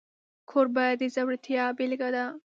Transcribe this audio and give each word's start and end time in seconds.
کوربه 0.49 0.85
د 0.99 1.01
زړورتیا 1.15 1.63
بيلګه 1.77 2.07
وي. 2.13 2.25